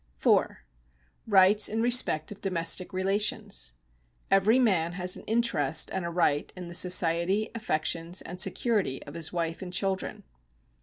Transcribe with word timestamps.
(4) 0.17 0.63
Rights 1.27 1.67
in 1.69 1.79
respect 1.79 2.31
of 2.31 2.41
domestic 2.41 2.91
relations.— 2.91 3.73
Every 4.31 4.57
man 4.57 4.93
has 4.93 5.15
an 5.15 5.23
interest 5.25 5.91
and 5.93 6.03
a 6.03 6.09
right 6.09 6.51
in 6.55 6.67
the 6.67 6.73
society, 6.73 7.51
affections, 7.53 8.23
and 8.23 8.39
seciurity 8.39 9.03
of 9.07 9.13
his 9.13 9.31
wife 9.31 9.61
and 9.61 9.71
children. 9.71 10.23